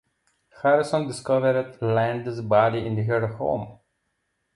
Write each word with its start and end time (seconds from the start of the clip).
Harrison 0.63 1.05
discovered 1.07 1.77
Landis' 1.79 2.41
body 2.41 2.83
in 2.87 2.97
her 3.05 3.27
home. 3.27 3.77